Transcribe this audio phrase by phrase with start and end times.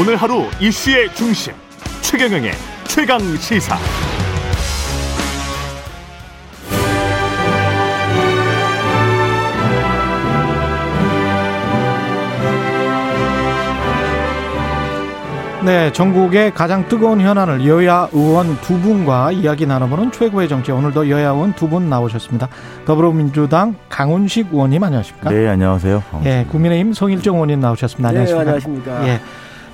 [0.00, 1.52] 오늘 하루 이슈의 중심
[2.00, 2.52] 최경영의
[2.88, 3.76] 최강 시사.
[15.62, 20.72] 네, 전국의 가장 뜨거운 현안을 여야 의원 두 분과 이야기 나눠보는 최고의 정치.
[20.72, 22.48] 오늘도 여야 의원 두 분 나오셨습니다.
[22.86, 25.28] 더불어민주당 강훈식 의원님 안녕하십니까?
[25.30, 26.02] 네, 안녕하세요.
[26.24, 28.08] 예, 국민의힘 송일정 의원님 나오셨습니다.
[28.08, 28.44] 안녕하십니까?
[28.44, 29.06] 네, 안녕하십니까?
[29.08, 29.20] 예.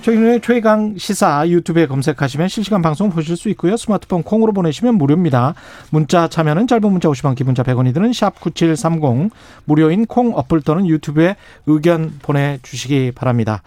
[0.06, 3.77] 저희는 최강 시사 유튜브에 검색하시면 실시간 방송 보실 수 있고요.
[3.77, 5.55] 스마트폰 콩으로 보내시면 무료입니다.
[5.91, 9.33] 문자 참여는 짧은 문자 50원, 기본자 100원이 드는 샵 9730
[9.64, 11.34] 무료인 콩 어플 또는 유튜브에
[11.66, 13.64] 의견 보내주시기 바랍니다.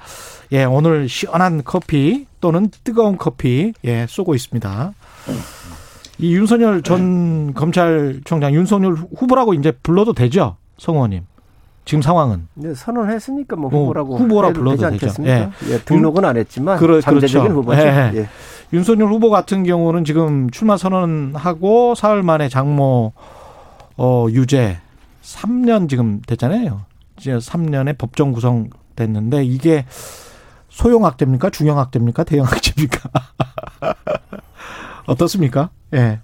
[0.54, 4.94] 예, 오늘 시원한 커피 또는 뜨거운 커피 예, 쏘고 있습니다.
[6.20, 11.24] 이 윤석열 전 검찰총장 윤석열 후보라고 이제 불러도 되죠, 성 의원님?
[11.90, 14.86] 지금 상황은 네, 선언했으니까 뭐 어, 후보라고 후보라 해도 불러도 되지.
[14.86, 15.52] 않겠습니까?
[15.72, 15.80] 예.
[15.80, 17.62] 등록은 안 했지만 그러- 잠재적인 그렇죠.
[17.62, 17.82] 후보죠.
[17.82, 18.12] 예.
[18.14, 18.30] 예.
[18.72, 23.14] 윤석열 후보 같은 경우는 지금 출마 선언하고 사흘 만에 장모
[23.98, 24.78] 어 유죄
[25.24, 26.82] 3년 지금 됐잖아요.
[27.18, 29.86] 이제 3년에 법정 구성 됐는데 이게
[30.70, 31.50] 소형 학대입니까?
[31.50, 32.24] 중형 학대입니까?
[32.24, 33.10] 대형 학대입니까?
[35.08, 35.72] 어떻습니까?
[35.96, 36.20] 예.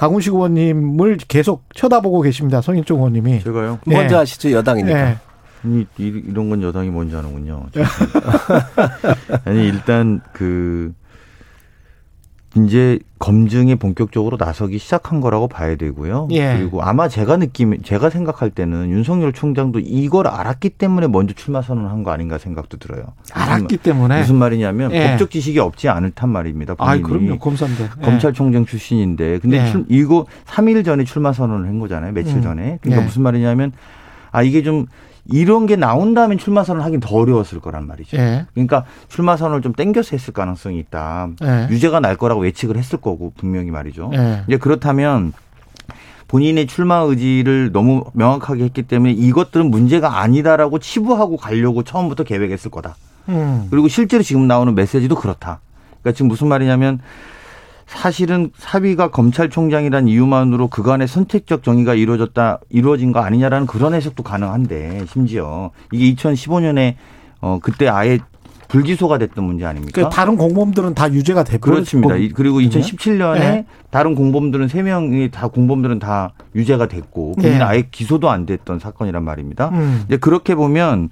[0.00, 2.62] 강훈식 의원님을 계속 쳐다보고 계십니다.
[2.62, 3.40] 성일종 의원님이.
[3.44, 3.78] 제가요?
[3.84, 4.18] 먼저 예.
[4.20, 4.98] 하시죠 여당이니까.
[5.10, 5.16] 예.
[5.64, 7.66] 이, 이- 이런 건 여당이 뭔지 아는군요.
[9.44, 10.94] 아니, 일단 그,
[12.56, 16.28] 이제 검증에 본격적으로 나서기 시작한 거라고 봐야 되고요.
[16.32, 16.56] 예.
[16.56, 22.02] 그리고 아마 제가 느낌, 제가 생각할 때는 윤석열 총장도 이걸 알았기 때문에 먼저 출마 선언한
[22.02, 23.04] 거 아닌가 생각도 들어요.
[23.32, 24.20] 알았기 무슨, 때문에.
[24.20, 25.10] 무슨 말이냐면 예.
[25.10, 26.74] 법적 지식이 없지 않을단 말입니다.
[26.78, 26.98] 아.
[26.98, 27.38] 그럼요.
[27.38, 27.84] 검사인데.
[27.84, 28.04] 예.
[28.04, 29.70] 검찰총장 출신인데 근데 예.
[29.70, 32.12] 출- 이거 3일 전에 출마 선언을 한 거잖아요.
[32.12, 32.42] 며칠 음.
[32.42, 32.78] 전에.
[32.82, 33.06] 그러니까 예.
[33.06, 33.70] 무슨 말이냐면
[34.32, 34.86] 아 이게 좀
[35.32, 38.16] 이런 게 나온 다음에 출마 선언 하긴 더 어려웠을 거란 말이죠.
[38.16, 38.46] 예.
[38.52, 41.28] 그러니까 출마 선언을 좀 땡겨서 했을 가능성이 있다.
[41.42, 41.68] 예.
[41.70, 44.10] 유죄가 날 거라고 예측을 했을 거고 분명히 말이죠.
[44.14, 44.42] 예.
[44.48, 45.32] 이제 그렇다면
[46.28, 52.96] 본인의 출마 의지를 너무 명확하게 했기 때문에 이것들은 문제가 아니다라고 치부하고 가려고 처음부터 계획했을 거다.
[53.28, 53.66] 음.
[53.70, 55.60] 그리고 실제로 지금 나오는 메시지도 그렇다.
[56.00, 57.00] 그러니까 지금 무슨 말이냐면
[57.90, 65.72] 사실은 사위가 검찰총장이란 이유만으로 그간의 선택적 정의가 이루어졌다 이루어진 거 아니냐라는 그런 해석도 가능한데 심지어
[65.92, 66.94] 이게 2015년에
[67.40, 68.20] 어 그때 아예
[68.68, 70.04] 불기소가 됐던 문제 아닙니까?
[70.04, 72.14] 그 다른 공범들은 다 유죄가 돼버렸 그렇습니다.
[72.14, 73.66] 이- 그리고 2017년에 네.
[73.90, 77.56] 다른 공범들은 세 명이 다 공범들은 다 유죄가 됐고 본인 네.
[77.56, 79.70] 은 아예 기소도 안 됐던 사건이란 말입니다.
[79.70, 80.04] 음.
[80.06, 81.10] 이제 그렇게 보면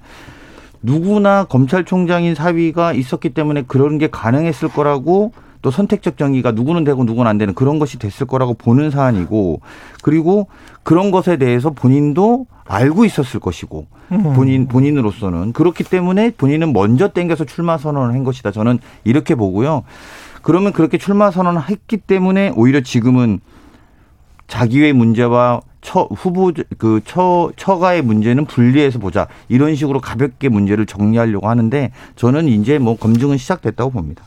[0.81, 7.29] 누구나 검찰총장인 사위가 있었기 때문에 그런 게 가능했을 거라고 또 선택적 정의가 누구는 되고 누구는
[7.29, 9.61] 안 되는 그런 것이 됐을 거라고 보는 사안이고
[10.01, 10.47] 그리고
[10.83, 14.33] 그런 것에 대해서 본인도 알고 있었을 것이고 음.
[14.33, 18.51] 본인 본인으로서는 그렇기 때문에 본인은 먼저 땡겨서 출마 선언을 한 것이다.
[18.51, 19.83] 저는 이렇게 보고요.
[20.41, 23.39] 그러면 그렇게 출마 선언을 했기 때문에 오히려 지금은
[24.47, 31.47] 자기의 문제와 처 후보 그 처 처가의 문제는 분리해서 보자 이런 식으로 가볍게 문제를 정리하려고
[31.47, 34.23] 하는데 저는 이제 뭐 검증은 시작됐다고 봅니다.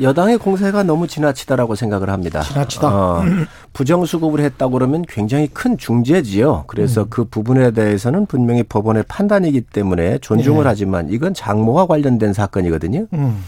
[0.00, 2.40] 여당의 공세가 너무 지나치다라고 생각을 합니다.
[2.40, 2.88] 지나치다.
[2.88, 3.22] 어,
[3.72, 6.64] 부정수급을 했다고 그러면 굉장히 큰 중죄지요.
[6.66, 7.06] 그래서 음.
[7.10, 10.68] 그 부분에 대해서는 분명히 법원의 판단이기 때문에 존중을 네.
[10.68, 13.06] 하지만 이건 장모와 관련된 사건이거든요.
[13.12, 13.42] 음.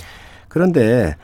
[0.48, 1.16] 그런데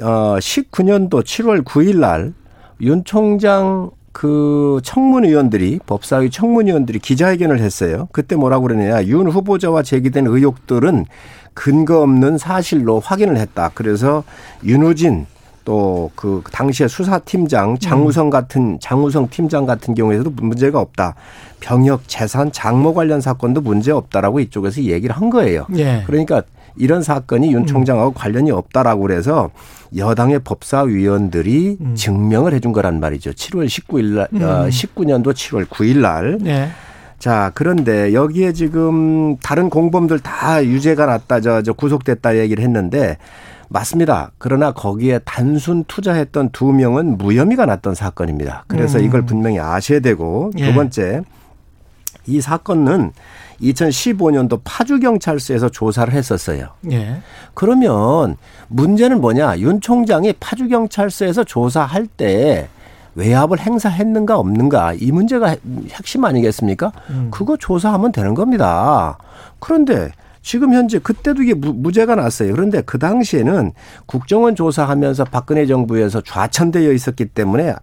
[0.00, 2.34] 어 19년도 7월 9일 날
[2.80, 8.08] 윤 총장 그 청문위원들이 법사위 청문위원들이 기자회견을 했어요.
[8.12, 9.04] 그때 뭐라고 그러느냐.
[9.06, 11.04] 윤 후보자와 제기된 의혹들은
[11.54, 13.70] 근거 없는 사실로 확인을 했다.
[13.74, 14.24] 그래서
[14.64, 15.26] 윤우진
[15.64, 21.14] 또 그 당시에 수사팀장 장우성 같은 장우성 팀장 같은 경우에도 문제가 없다.
[21.60, 25.66] 병역 재산 장모 관련 사건도 문제 없다라고 이쪽에서 얘기를 한 거예요.
[25.76, 26.02] 예.
[26.06, 26.42] 그러니까
[26.76, 29.50] 이런 사건이 윤 총장하고 관련이 없다라고 그래서
[29.96, 31.94] 여당의 법사위원들이 음.
[31.94, 33.30] 증명을 해준 거란 말이죠.
[33.32, 34.68] 7월 19일 날, 어, 음.
[34.68, 36.38] 19년도 7월 9일 날.
[36.46, 36.68] 예.
[37.18, 43.16] 자, 그런데 여기에 지금 다른 공범들 다 유죄가 났다, 저, 저 구속됐다 얘기를 했는데
[43.68, 44.30] 맞습니다.
[44.38, 48.64] 그러나 거기에 단순 투자했던 두 명은 무혐의가 났던 사건입니다.
[48.68, 49.04] 그래서 음.
[49.04, 50.66] 이걸 분명히 아셔야 되고 예.
[50.66, 51.22] 두 번째
[52.26, 53.12] 이 사건은
[53.60, 56.68] 2015년도 파주경찰서에서 조사를 했었어요.
[56.90, 57.20] 예.
[57.54, 58.36] 그러면
[58.68, 59.58] 문제는 뭐냐?
[59.58, 62.68] 윤 총장이 파주경찰서에서 조사할 때
[63.14, 65.56] 외압을 행사했는가 없는가 이 문제가
[65.92, 66.92] 핵심 아니겠습니까?
[67.10, 67.28] 음.
[67.30, 69.18] 그거 조사하면 되는 겁니다.
[69.58, 70.10] 그런데
[70.42, 72.52] 지금 현재 그때도 이게 무- 무죄가 났어요.
[72.54, 73.72] 그런데 그 당시에는
[74.06, 77.74] 국정원 조사하면서 박근혜 정부에서 좌천되어 있었기 때문에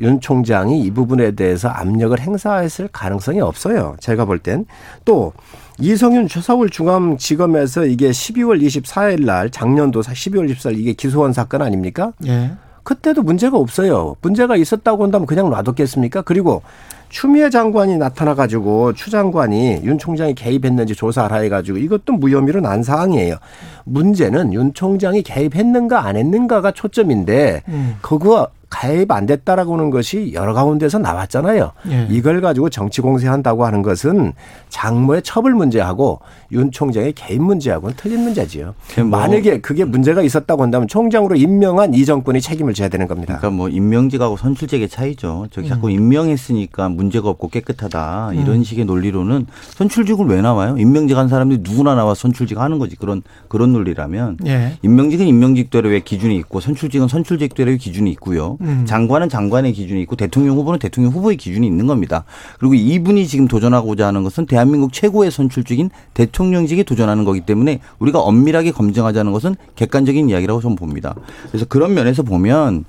[0.00, 3.94] 윤 총장이 이 부분에 대해서 압력을 행사했을 가능성이 없어요.
[4.00, 4.66] 제가 볼 땐.
[5.04, 5.32] 또
[5.78, 12.12] 이성윤 서울 중앙지검에서 이게 12월 24일 날 작년도 12월 24일 이게 기소한 사건 아닙니까?
[12.26, 12.52] 예.
[12.84, 14.14] 그때도 문제가 없어요.
[14.20, 16.22] 문제가 있었다고 한다면 그냥 놔뒀겠습니까?
[16.22, 16.62] 그리고
[17.08, 23.36] 추미애 장관이 나타나 가지고 추 장관이 윤 총장이 개입했는지 조사하라 해가지고 이것도 무혐의로 난 사항이에요.
[23.84, 27.96] 문제는 윤 총장이 개입했는가 안 했는가가 초점인데 음.
[28.02, 31.70] 그거 가입 안 됐다라고 하는 것이 여러 가운데서 나왔잖아요.
[31.90, 32.08] 예.
[32.10, 34.32] 이걸 가지고 정치 공세한다고 하는 것은
[34.68, 36.18] 장모의 처벌 문제하고
[36.50, 38.74] 윤 총장의 개입 문제하고는 틀린 문제지요.
[38.96, 43.36] 뭐- 만약에 그게 문제가 있었다고 한다면 총장으로 임명한 이 정권이 책임을 져야 되는 겁니다.
[43.38, 45.46] 그러니까 뭐 임명직하고 선출직의 차이죠.
[45.52, 45.92] 저기 자꾸 음.
[45.92, 50.74] 임명했으니까 문제가 없고 깨끗하다 이런 식의 논리로는 선출직을 왜 나와요?
[50.78, 54.78] 임명직 한 사람들이 누구나 나와 선출직 하는 거지 그런 그런 논리라면 예.
[54.82, 58.56] 임명직은 임명직대로의 기준이 있고 선출직은 선출직대로의 기준이 있고요.
[58.64, 58.84] 음.
[58.86, 62.24] 장관은 장관의 기준이 있고 대통령 후보는 대통령 후보의 기준이 있는 겁니다.
[62.58, 68.72] 그리고 이분이 지금 도전하고자 하는 것은 대한민국 최고의 선출직인 대통령직에 도전하는 거기 때문에 우리가 엄밀하게
[68.72, 71.14] 검증하자는 것은 객관적인 이야기라고 저는 봅니다.
[71.50, 72.84] 그래서 그런 면에서 보면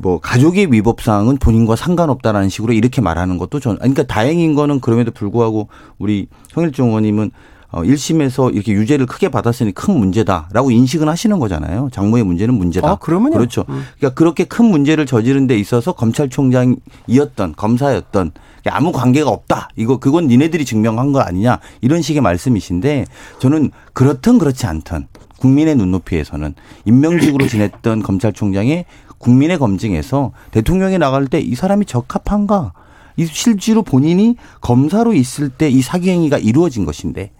[0.00, 5.10] 뭐 가족의 위법 사항은 본인과 상관없다라는 식으로 이렇게 말하는 것도 전 그러니까 다행인 거는 그럼에도
[5.10, 5.68] 불구하고
[5.98, 7.30] 우리 성일종 의원님은
[7.72, 11.88] 어 1심에서 이렇게 유죄를 크게 받았으니 큰 문제다라고 인식은 하시는 거잖아요.
[11.92, 12.90] 장모의 문제는 문제다.
[12.90, 13.36] 아, 그러면요.
[13.36, 13.64] 그렇죠.
[13.64, 18.32] 그러니까 그렇게 큰 문제를 저지른 데 있어서 검찰총장이었던 검사였던
[18.68, 19.68] 아무 관계가 없다.
[19.76, 21.60] 이거 그건 니네들이 증명한 거 아니냐.
[21.80, 23.06] 이런 식의 말씀이신데
[23.38, 25.06] 저는 그렇든 그렇지 않든
[25.38, 28.84] 국민의 눈높이에서는 임명직으로 지냈던 검찰총장의
[29.18, 32.72] 국민의 검증에서 대통령에 나갈 때 이 사람이 적합한가?
[33.16, 37.30] 이 실제로 본인이 검사로 있을 때 이 사기 행위가 이루어진 것인데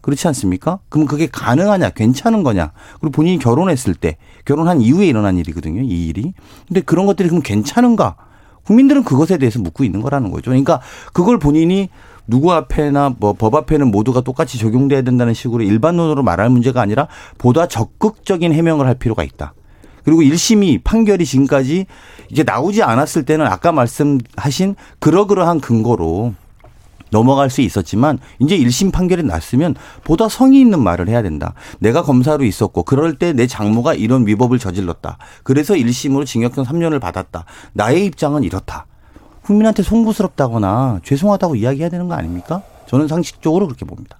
[0.00, 0.80] 그렇지 않습니까?
[0.88, 2.72] 그럼 그게 가능하냐, 괜찮은 거냐?
[3.00, 6.32] 그리고 본인이 결혼했을 때, 결혼한 이후에 일어난 일이거든요, 이 일이.
[6.68, 8.16] 근데 그런 것들이 그럼 괜찮은가?
[8.64, 10.50] 국민들은 그것에 대해서 묻고 있는 거라는 거죠.
[10.50, 10.80] 그러니까
[11.12, 11.88] 그걸 본인이
[12.26, 17.08] 누구 앞에나 뭐 법 앞에는 모두가 똑같이 적용돼야 된다는 식으로 일반론으로 말할 문제가 아니라
[17.38, 19.54] 보다 적극적인 해명을 할 필요가 있다.
[20.04, 21.86] 그리고 1심이 판결이 지금까지
[22.30, 26.34] 이제 나오지 않았을 때는 아까 말씀하신 그러그러한 근거로
[27.10, 29.74] 넘어갈 수 있었지만 이제 1심 판결이 났으면
[30.04, 31.54] 보다 성의 있는 말을 해야 된다.
[31.78, 35.18] 내가 검사로 있었고 그럴 때 내 장모가 이런 위법을 저질렀다.
[35.44, 37.44] 그래서 1심으로 징역형 3년을 받았다.
[37.72, 38.86] 나의 입장은 이렇다.
[39.42, 42.62] 국민한테 송구스럽다거나 죄송하다고 이야기해야 되는 거 아닙니까?
[42.86, 44.18] 저는 상식적으로 그렇게 봅니다.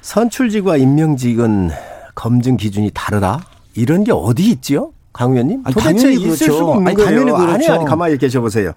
[0.00, 1.70] 선출직과 임명직은
[2.14, 3.44] 검증 기준이 다르다?
[3.74, 4.92] 이런 게 어디 있지요?
[5.12, 5.62] 강 의원님?
[5.64, 6.52] 아니, 도대체 당연히 있을 그렇죠.
[6.58, 7.08] 수가 없는 아니, 거예요.
[7.10, 7.52] 당연히 그렇죠.
[7.52, 8.72] 아니, 아니, 가만히 계셔보세요.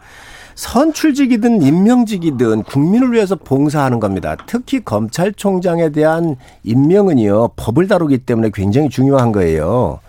[0.55, 4.35] 선출직이든 임명직이든 국민을 위해서 봉사하는 겁니다.
[4.45, 9.99] 특히 검찰총장에 대한 임명은요, 법을 다루기 때문에 굉장히 중요한 거예요.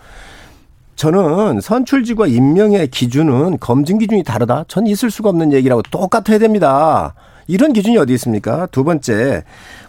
[0.95, 4.65] 저는 선출직과 임명의 기준은 검증 기준이 다르다.
[4.67, 7.13] 전 있을 수가 없는 얘기라고 똑같아야 됩니다.
[7.47, 8.67] 이런 기준이 어디 있습니까?
[8.67, 9.43] 두 번째,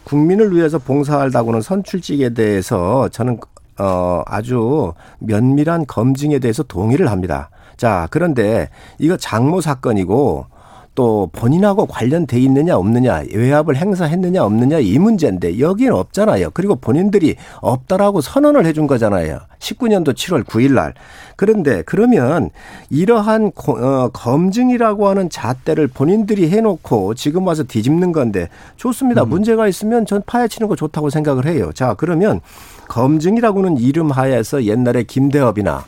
[0.04, 3.38] 국민을 위해서 봉사한다고는 선출직에 대해서 저는
[3.78, 7.50] 어 아주 면밀한 검증에 대해서 동의를 합니다.
[7.76, 8.68] 자, 그런데
[8.98, 10.46] 이거 장모 사건이고
[10.94, 16.50] 또 본인하고 관련돼 있느냐 없느냐 외압을 행사했느냐 없느냐 이 문제인데 여기는 없잖아요.
[16.54, 19.40] 그리고 본인들이 없다라고 선언을 해준 거잖아요.
[19.58, 20.94] 19년도 7월 9일 날.
[21.36, 22.50] 그런데 그러면
[22.90, 29.24] 이러한 고, 어, 검증이라고 하는 잣대를 본인들이 해놓고 지금 와서 뒤집는 건데 좋습니다.
[29.24, 31.72] 문제가 있으면 전 파헤치는 거 좋다고 생각을 해요.
[31.74, 32.40] 자 그러면
[32.88, 35.84] 검증이라고는 이름 하에서 옛날에 김대업이나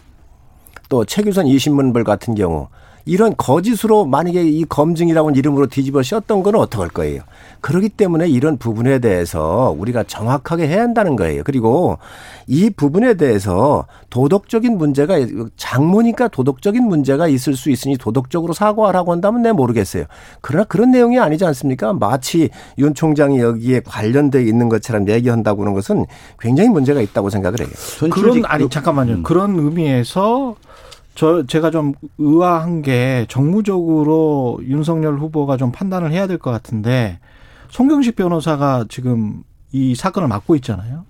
[0.88, 2.68] 또 최규선 이신문벌 같은 경우
[3.08, 7.22] 이런 거짓으로 만약에 이 검증이라는 이름으로 뒤집어 씌웠던 건 어떡할 거예요.
[7.60, 11.42] 그렇기 때문에 이런 부분에 대해서 우리가 정확하게 해야 한다는 거예요.
[11.44, 11.98] 그리고
[12.48, 15.18] 이 부분에 대해서 도덕적인 문제가
[15.56, 20.04] 장모니까 도덕적인 문제가 있을 수 있으니 도덕적으로 사과하라고 한다면 내 모르겠어요.
[20.40, 21.92] 그러나 그런 내용이 아니지 않습니까?
[21.92, 26.06] 마치 윤 총장이 여기에 관련돼 있는 것처럼 얘기한다고 하는 것은
[26.40, 27.68] 굉장히 문제가 있다고 생각을 해요.
[28.10, 29.22] 그런 아니 잠깐만요.
[29.22, 30.56] 그런 의미에서
[31.16, 37.18] 저 제가 좀 의아한 게 정무적으로 윤석열 후보가 좀 판단을 해야 될 것 같은데
[37.70, 39.42] 송경식 변호사가 지금
[39.72, 41.04] 이 사건을 맡고 있잖아요.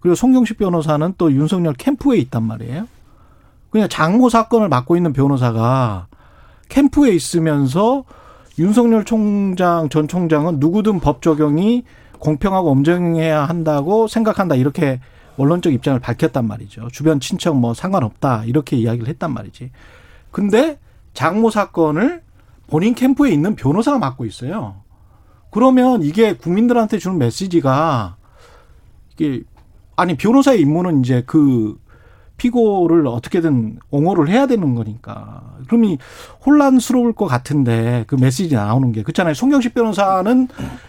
[0.00, 2.86] 그리고 송경식 변호사는 또 윤석열 캠프에 있단 말이에요.
[3.70, 6.06] 그냥 장모 사건을 맡고 있는 변호사가
[6.68, 8.04] 캠프에 있으면서
[8.60, 11.82] 윤석열 총장 전 총장은 누구든 법 적용이
[12.20, 15.00] 공평하고 엄정해야 한다고 생각한다 이렇게
[15.38, 16.88] 원론적 입장을 밝혔단 말이죠.
[16.92, 19.70] 주변 친척 뭐 상관없다 이렇게 이야기를 했단 말이지.
[20.30, 20.78] 근데
[21.14, 22.22] 장모 사건을
[22.66, 24.76] 본인 캠프에 있는 변호사가 맡고 있어요.
[25.50, 28.16] 그러면 이게 국민들한테 주는 메시지가
[29.14, 29.42] 이게
[29.96, 31.78] 아니 변호사의 임무는 이제 그
[32.36, 35.42] 피고를 어떻게든 옹호를 해야 되는 거니까.
[35.66, 35.96] 그러면
[36.46, 39.34] 혼란스러울 것 같은데 그 메시지 나오는 게 그렇잖아요.
[39.34, 40.48] 송경식 변호사는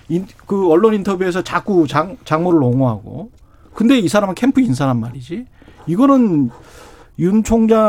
[0.10, 3.32] 인, 그 언론 인터뷰에서 자꾸 장, 장모를 옹호하고
[3.74, 5.46] 근데 이 사람은 캠프 인사란 말이지.
[5.88, 6.50] 이거는
[7.20, 7.84] 윤 총장이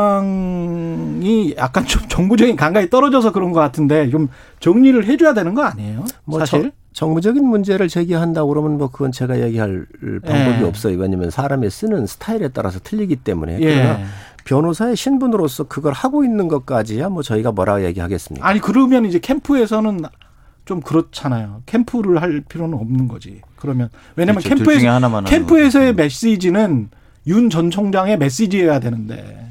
[1.57, 4.27] 약간 좀 정부적인 감각이 떨어져서 그런 것 같은데 좀
[4.59, 6.05] 정리를 해줘야 되는 거 아니에요?
[6.25, 6.71] 뭐 사실.
[6.93, 9.85] 정무적인 문제를 제기한다고 그러면 뭐 그건 제가 얘기할
[10.25, 10.67] 방법이 예.
[10.67, 10.97] 없어요.
[10.97, 13.61] 왜냐하면 사람이 쓰는 스타일에 따라서 틀리기 때문에.
[13.61, 13.75] 예.
[13.75, 13.99] 그러나
[14.43, 18.45] 변호사의 신분으로서 그걸 하고 있는 것까지야 뭐 저희가 뭐라 얘기하겠습니까?
[18.45, 20.01] 아니 그러면 이제 캠프에서는
[20.65, 21.61] 좀 그렇잖아요.
[21.65, 23.41] 캠프를 할 필요는 없는 거지.
[23.61, 24.63] 그러면 왜냐면 그렇죠.
[24.63, 26.03] 캠프에서 캠프에서의 거죠.
[26.03, 26.89] 메시지는
[27.27, 29.45] 윤 전 총장의 메시지여야 되는데.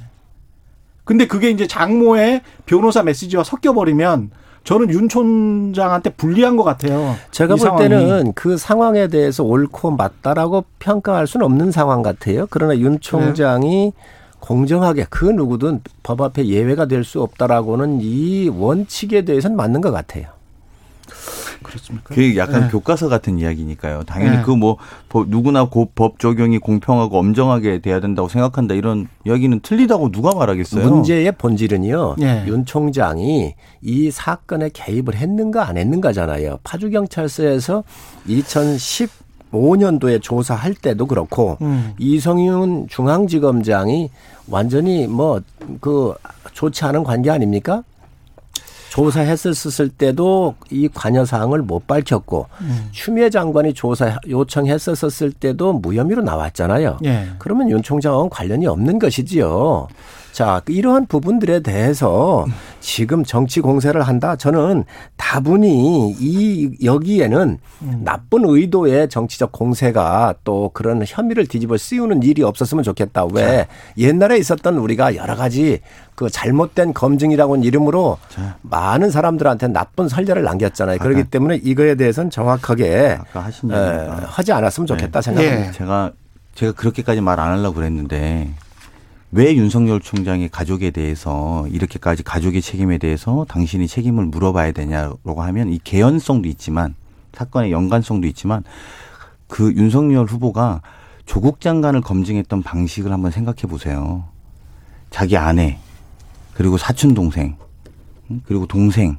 [1.05, 4.31] 근데 그게 이제 장모의 변호사 메시지와 섞여 버리면
[4.65, 7.15] 저는 윤 총장한테 불리한 것 같아요.
[7.31, 7.89] 제가 이볼 상황이.
[7.89, 12.47] 때는 그 상황에 대해서 옳고 맞다라고 평가할 수는 없는 상황 같아요.
[12.51, 13.93] 그러나 윤 총장이
[14.41, 20.27] 공정하게 그 누구든 법 앞에 예외가 될 수 없다라고는 이 원칙에 대해서는 맞는 것 같아요.
[21.63, 22.15] 그렇습니까?
[22.15, 22.69] 그게 약간 네.
[22.69, 24.03] 교과서 같은 이야기니까요.
[24.05, 24.43] 당연히 네.
[24.43, 24.77] 그뭐
[25.27, 30.89] 누구나 고- 법 적용이 공평하고 엄정하게 돼야 된다고 생각한다 이런 이야기는 틀리다고 누가 말하겠어요?
[30.89, 32.17] 문제의 본질은요.
[32.23, 32.45] 예.
[32.47, 36.59] 윤 총장이 이 사건에 개입을 했는가 안 했는가잖아요.
[36.65, 37.85] 파주 경찰서에서
[39.53, 41.93] 2015년도에 조사할 때도 그렇고 음.
[41.99, 44.11] 이성윤 중앙지검장이
[44.49, 45.41] 완전히 뭐
[45.81, 46.15] 그
[46.53, 47.85] 좋지 않은 관계 아닙니까?
[48.91, 52.89] 조사했었을 때도 이 관여 사항을 못 밝혔고 음.
[52.91, 56.99] 추미애 장관이 조사 요청했었을 때도 무혐의로 나왔잖아요.
[57.05, 57.29] 예.
[57.39, 59.87] 그러면 윤 총장은 관련이 없는 것이지요.
[60.33, 62.47] 자, 이러한 부분들에 대해서
[62.81, 64.37] 지금 정치 공세를 한다.
[64.37, 64.85] 저는
[65.17, 67.59] 다분히 이 여기에는
[68.05, 73.25] 나쁜 의도의 정치적 공세가 또 그런 혐의를 뒤집어 씌우는 일이 없었으면 좋겠다.
[73.33, 73.67] 왜
[73.99, 75.81] 옛날에 있었던 우리가 여러 가지
[76.15, 78.19] 그 잘못된 검증이라고는 이름으로
[78.63, 80.99] 많은 사람들한테 나쁜 선례를 남겼잖아요.
[80.99, 85.67] 그렇기 때문에 이거에 대해서는 정확하게 아까 에, 하지 않았으면 좋겠다 생각합니다.
[85.69, 85.73] 예.
[85.73, 86.13] 제가
[86.55, 88.51] 제가 그렇게까지 말 안 하려고 그랬는데
[89.33, 95.79] 왜 윤석열 총장의 가족에 대해서 이렇게까지 가족의 책임에 대해서 당신이 책임을 물어봐야 되냐라고 하면 이
[95.83, 96.95] 개연성도 있지만
[97.33, 98.65] 사건의 연관성도 있지만
[99.47, 100.83] 그 윤석열 후보가
[101.27, 104.25] 조국 장관을 검증했던 방식을 한번 생각해 보세요.
[105.11, 105.79] 자기 아내
[106.55, 107.57] 그리고 사촌 동생
[108.31, 109.17] 음, 그리고 동생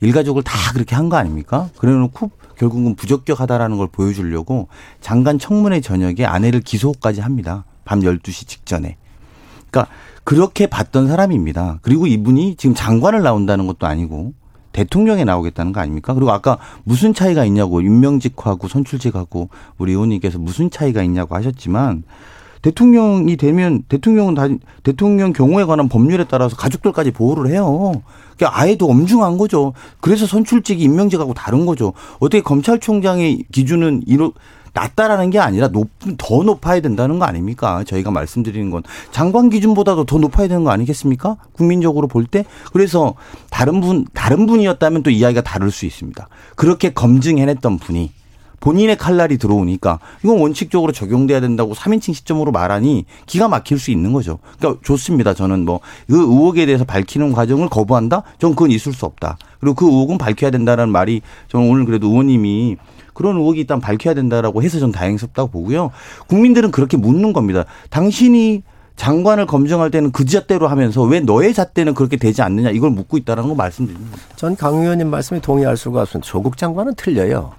[0.00, 1.68] 일가족을 다 그렇게 한 거 아닙니까?
[1.76, 4.68] 그래놓고 결국은 부적격하다라는 걸 보여주려고
[5.02, 7.64] 장관 청문회 저녁에 아내를 기소까지 합니다.
[7.84, 8.96] 밤 12시 직전에.
[9.74, 9.88] 그러니까
[10.22, 11.80] 그렇게 봤던 사람입니다.
[11.82, 14.32] 그리고 이분이 지금 장관을 나온다는 것도 아니고
[14.72, 16.14] 대통령에 나오겠다는 거 아닙니까?
[16.14, 22.04] 그리고 아까 무슨 차이가 있냐고 임명직하고 선출직하고 우리 의원님께서 무슨 차이가 있냐고 하셨지만
[22.62, 24.48] 대통령이 되면 대통령은 다
[24.82, 27.92] 대통령 경우에 관한 법률에 따라서 가족들까지 보호를 해요.
[28.36, 29.74] 그러니까 아예 더 엄중한 거죠.
[30.00, 31.92] 그래서 선출직이 임명직하고 다른 거죠.
[32.20, 34.32] 어떻게 검찰총장의 기준은 이로
[34.74, 35.88] 낮다라는 게 아니라 높,
[36.18, 37.84] 더 높아야 된다는 거 아닙니까?
[37.84, 41.36] 저희가 말씀드리는 건 장관 기준보다도 더 높아야 되는 거 아니겠습니까?
[41.52, 42.44] 국민적으로 볼 때.
[42.72, 43.14] 그래서
[43.50, 46.28] 다른 분, 다른 분이었다면 또 이야기가 다를 수 있습니다.
[46.56, 48.12] 그렇게 검증해냈던 분이
[48.60, 54.38] 본인의 칼날이 들어오니까 이건 원칙적으로 적용돼야 된다고 3인칭 시점으로 말하니 기가 막힐 수 있는 거죠.
[54.58, 55.34] 그러니까 좋습니다.
[55.34, 58.22] 저는 뭐 그 의혹에 대해서 밝히는 과정을 거부한다?
[58.38, 59.36] 저는 그건 있을 수 없다.
[59.60, 62.76] 그리고 그 의혹은 밝혀야 된다는 말이 저는 오늘 그래도 의원님이
[63.14, 65.90] 그런 의혹이 일단 밝혀야 된다라고 해서 전 다행스럽다고 보고요.
[66.26, 67.64] 국민들은 그렇게 묻는 겁니다.
[67.90, 68.62] 당신이
[68.96, 73.48] 장관을 검증할 때는 그 잣대로 하면서 왜 너의 잣대는 그렇게 되지 않느냐 이걸 묻고 있다는
[73.48, 74.16] 거 말씀드립니다.
[74.36, 76.28] 전 강 의원님 말씀에 동의할 수가 없습니다.
[76.28, 77.52] 조국 장관은 틀려요.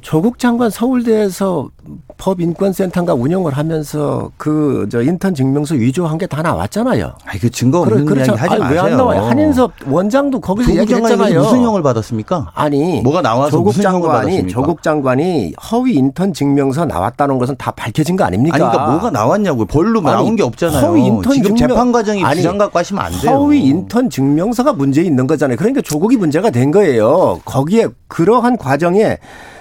[0.00, 1.68] 조국 장관 서울대에서
[2.16, 7.06] 법인권센터가 운영을 하면서 그 저 인턴 증명서 위조한 게 다 나왔잖아요.
[7.24, 8.32] 아, 그 증거 없는 그렇죠.
[8.32, 8.82] 이야기 하지 마세요.
[8.82, 9.22] 왜안 나와요?
[9.22, 11.40] 한인섭 원장도 거기서 얘기했잖아요.
[11.40, 12.52] 무슨 형을 받았습니까?
[12.54, 14.48] 아니 뭐가 나와서 조국 무슨 장관이 받았습니까?
[14.48, 18.56] 조국 장관이 허위 인턴 증명서 나왔다는 것은 다 밝혀진 거 아닙니까?
[18.56, 19.66] 아니, 그러니까 뭐가 나왔냐고요.
[19.66, 20.86] 벌로 아니, 나온 게 없잖아요.
[20.86, 23.32] 허위 인턴 지금 증명- 재판 과정이 아니, 부장 갖고 하시면 안 돼요.
[23.32, 25.56] 허위 인턴 증명서가 문제 있는 거잖아요.
[25.56, 27.40] 그러니까 조국이 문제가 된 거예요.
[27.44, 29.18] 거기에 그러한 과정에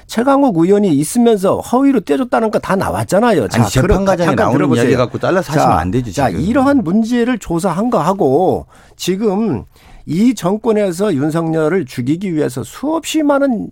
[0.10, 3.44] 최강욱 의원이 있으면서 허위로 떼줬다는 거 다 나왔잖아요.
[3.52, 4.84] 아니, 재판 그럼 과정에 잠깐 나오는 들어보세요.
[4.86, 6.44] 이야기 갖고 잘라서 자, 하시면 안 되죠, 자, 지금.
[6.44, 8.66] 이러한 문제를 조사한 거 하고
[8.98, 9.64] 지금
[10.06, 13.70] 이 정권에서 윤석열을 죽이기 위해서 수없이 많은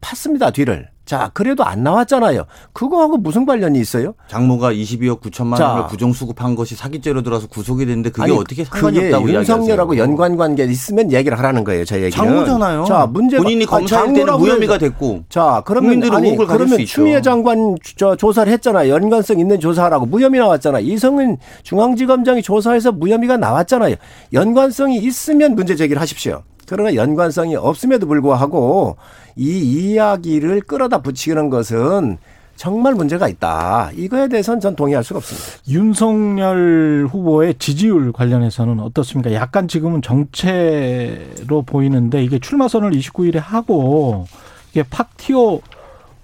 [0.00, 0.88] 팠습니다 뒤를.
[1.12, 2.44] 자, 그래도 안 나왔잖아요.
[2.72, 4.14] 그거하고 무슨 관련이 있어요?
[4.28, 5.68] 장모가 22억 9천만 자.
[5.68, 9.92] 원을 부정 수급한 것이 사기죄로 들어서 구속이 됐는데 그게 아니, 어떻게 상관이 그게 없다고 윤석열하고
[9.92, 10.10] 이야기하세요?
[10.10, 11.84] 연관 관계 있으면 얘기를 하라는 거예요.
[11.84, 12.12] 저 얘기는.
[12.12, 12.86] 장모잖아요.
[12.86, 16.78] 자, 문제 본인이 검사할 때는 무혐의가 됐고 자, 그러면 아니, 그러면.
[16.86, 18.90] 추미애 장관 저 조사를 했잖아요.
[18.90, 20.80] 연관성 있는 조사라고 무혐의 나왔잖아.
[20.80, 23.96] 이성은 중앙지검장이 조사해서 무혐의가 나왔잖아요.
[24.32, 26.42] 연관성이 있으면 문제 제기를 하십시오.
[26.72, 28.96] 그러나 연관성이 없음에도 불구하고
[29.36, 29.58] 이
[29.90, 32.16] 이야기를 끌어다 붙이는 것은
[32.56, 33.90] 정말 문제가 있다.
[33.94, 35.48] 이거에 대해서는 전 동의할 수가 없습니다.
[35.68, 39.34] 윤석열 후보의 지지율 관련해서는 어떻습니까?
[39.34, 44.26] 약간 지금은 정체로 보이는데 이게 출마 선을 29일에 하고
[44.70, 45.60] 이게 팍 튀어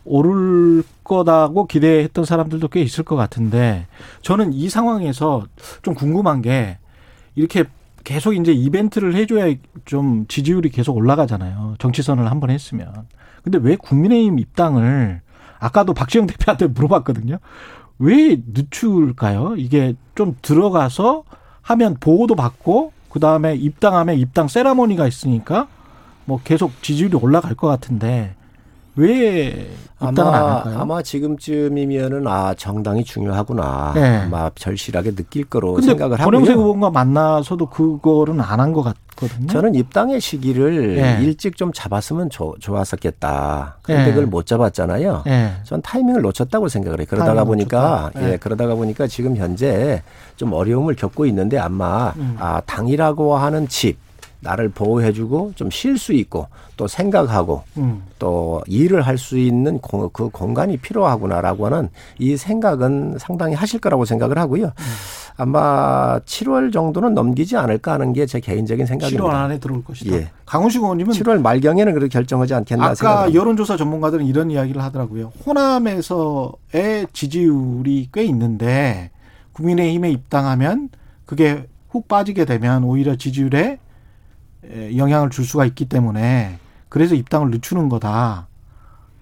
[0.07, 3.87] 오를 거다고 기대했던 사람들도 꽤 있을 것 같은데
[4.23, 5.45] 저는 이 상황에서
[5.83, 6.78] 좀 궁금한 게
[7.35, 7.64] 이렇게
[8.09, 11.75] 계속 이제 이벤트를 해줘야 좀 지지율이 계속 올라가잖아요.
[11.79, 12.91] 정치선을 한 번 했으면.
[13.43, 15.21] 근데 왜 국민의힘 입당을
[15.59, 17.38] 아까도 박지영 대표한테 물어봤거든요.
[17.99, 19.57] 왜 늦출까요?
[19.59, 21.25] 이게 좀 들어가서
[21.61, 25.69] 하면 보호도 받고 그 다음에 입당하면 입당 세라모니가 있으니까
[26.25, 28.35] 뭐 계속 지지율이 올라갈 것 같은데
[28.99, 29.69] 왜
[30.00, 30.62] 아마?
[30.76, 33.93] 아마 지금쯤이면은 아 정당이 중요하구나.
[33.95, 34.17] 네.
[34.25, 36.26] 아마 절실하게 느낄 거로 생각을 하고요.
[36.33, 39.47] 권영세 후보가 만나서도 그거는 안 한 것 같거든요.
[39.47, 41.25] 저는 입당의 시기를 예.
[41.25, 43.78] 일찍 좀 잡았으면 좋, 좋았었겠다.
[43.83, 44.11] 그런데 예.
[44.11, 45.23] 그걸 못 잡았잖아요.
[45.28, 45.52] 예.
[45.64, 47.07] 전 타이밍을 놓쳤다고 생각을 해요.
[47.09, 48.11] 그러다가 보니까.
[48.19, 48.33] 예.
[48.33, 50.02] 예, 그러다가 보니까 지금 현재
[50.37, 52.37] 좀 어려움을 겪고 있는데 아마 음.
[52.40, 53.97] 아, 당이라고 하는 집
[54.40, 58.02] 나를 보호해주고 좀 쉴 수 있고 또 생각하고 음.
[58.18, 64.04] 또 일을 할 수 있는 공, 그 공간이 필요하구나라고 하는 이 생각은 상당히 하실 거라고
[64.04, 64.66] 생각을 하고요.
[64.66, 64.85] 음.
[65.40, 69.42] 아마 7월 정도는 넘기지 않을까 하는 게 제 개인적인 7월 생각입니다.
[69.45, 70.16] 안에 들어올 것이다.
[70.16, 70.30] 예.
[70.47, 73.38] 강훈식 의원님은 7월 말경에는 그렇게 결정하지 않겠나 아까 생각합니다.
[73.40, 75.33] 여론조사 전문가들은 이런 이야기를 하더라고요.
[75.47, 79.11] 호남에서의 지지율이 꽤 있는데
[79.52, 80.88] 국민의힘에 입당하면
[81.26, 83.78] 그게 훅 빠지게 되면 오히려 지지율에 에,
[84.97, 88.47] 영향을 줄 수가 있기 때문에 그래서 입당을 늦추는 거다.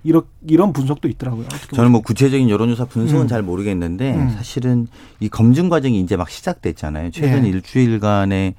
[0.04, 1.48] 이런 이런 분석도 있더라고요.
[1.74, 3.28] 저는 뭐 구체적인 여론조사 분석은 음.
[3.28, 4.30] 잘 모르겠는데 음.
[4.30, 4.86] 사실은
[5.18, 7.10] 이 검증 과정이 이제 막 시작됐잖아요.
[7.10, 7.48] 최근 예.
[7.48, 8.54] 일주일간에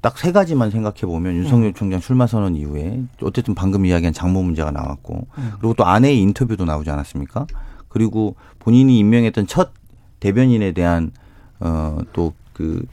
[0.00, 1.36] 딱 세 가지만 생각해 보면 음.
[1.38, 5.52] 윤석열 총장 출마 선언 이후에 어쨌든 방금 이야기한 장모 문제가 나왔고 음.
[5.58, 7.46] 그리고 또 아내의 인터뷰도 나오지 않았습니까?
[7.88, 9.72] 그리고 본인이 임명했던 첫
[10.20, 11.10] 대변인에 대한
[11.58, 12.86] 어또 그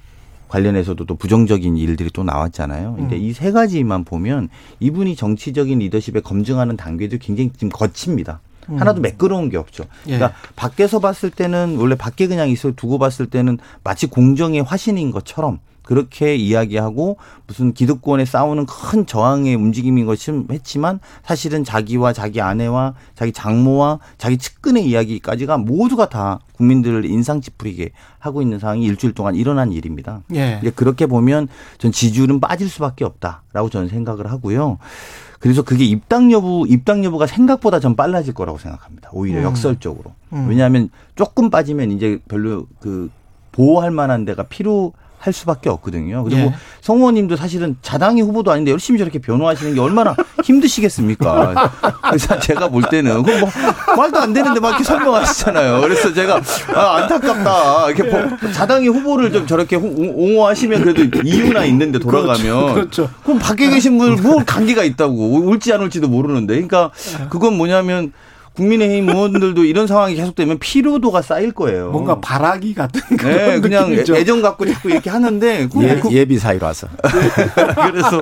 [0.53, 2.95] 관련해서도 또 부정적인 일들이 또 나왔잖아요.
[2.95, 3.21] 근데 음.
[3.21, 8.39] 이세 가지만 보면 이분이 정치적인 리더십에 검증하는 단계도 굉장히 지금 거칩니다.
[8.69, 8.79] 음.
[8.79, 9.85] 하나도 매끄러운 게 없죠.
[10.07, 10.17] 예.
[10.17, 15.59] 그러니까 밖에서 봤을 때는 원래 밖에 그냥 있어 두고 봤을 때는 마치 공정의 화신인 것처럼
[15.83, 23.31] 그렇게 이야기하고 무슨 기득권에 싸우는 큰 저항의 움직임인 것처럼 했지만 사실은 자기와 자기 아내와 자기
[23.31, 29.71] 장모와 자기 측근의 이야기까지가 모두가 다 국민들을 인상 찌푸리게 하고 있는 상황이 일주일 동안 일어난
[29.71, 30.21] 일입니다.
[30.33, 30.59] 예.
[30.61, 34.77] 이제 그렇게 보면 전 지지율은 빠질 수밖에 없다라고 저는 생각을 하고요.
[35.39, 39.09] 그래서 그게 입당 여부, 입당 여부가 생각보다 전 빨라질 거라고 생각합니다.
[39.11, 39.43] 오히려 음.
[39.43, 40.13] 역설적으로.
[40.31, 40.47] 음.
[40.47, 43.11] 왜냐하면 조금 빠지면 이제 별로 그
[43.51, 44.93] 보호할 만한 데가 필요
[45.23, 46.21] 할 수밖에 없거든요.
[46.25, 46.53] 그리고 예.
[46.81, 51.71] 성 의원님도 사실은 자당의 후보도 아닌데 열심히 저렇게 변호하시는 게 얼마나 힘드시겠습니까?
[52.09, 53.33] 그래서 제가 볼 때는 뭐
[53.95, 55.79] 말도 안 되는데 막 이렇게 설명하시잖아요.
[55.79, 56.41] 그래서 제가
[56.75, 57.89] 아, 안타깝다.
[57.91, 63.09] 이렇게 보- 자당의 후보를 좀 저렇게 호- 옹호하시면 그래도 이유나 있는데 돌아가면 그렇죠.
[63.23, 66.91] 그럼 밖에 계신 분뭐 관계가 있다고 올지 안 올지도 모르는데 그러니까
[67.29, 68.11] 그건 뭐냐면
[68.55, 71.89] 국민의힘 의원들도 이런 상황이 계속되면 피로도가 쌓일 거예요.
[71.91, 74.15] 뭔가 바라기 같은 그런 네, 그냥 느낌이죠.
[74.15, 76.87] 애정 갖고 자꾸 이렇게 하는데 그- 예, 그- 예비 사이라서.
[77.91, 78.21] 그래서